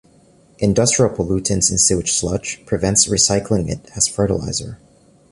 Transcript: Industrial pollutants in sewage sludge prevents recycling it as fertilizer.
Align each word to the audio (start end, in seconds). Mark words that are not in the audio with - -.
Industrial 0.57 1.15
pollutants 1.15 1.69
in 1.69 1.77
sewage 1.77 2.11
sludge 2.11 2.59
prevents 2.65 3.05
recycling 3.07 3.69
it 3.69 3.87
as 3.95 4.07
fertilizer. 4.07 4.79